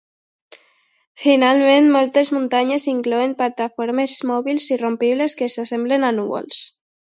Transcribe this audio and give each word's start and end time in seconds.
Finalment, 1.23 1.89
moltes 1.95 2.31
muntanyes 2.37 2.85
inclouen 2.93 3.35
plataformes 3.43 4.17
mòbils 4.31 4.67
irrompibles 4.79 5.37
que 5.43 5.51
s'assemblen 5.59 6.09
a 6.11 6.13
núvols. 6.19 6.65